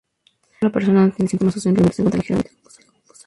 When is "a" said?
0.01-0.25